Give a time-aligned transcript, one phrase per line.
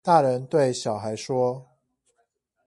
[0.03, 1.69] 大人對小孩說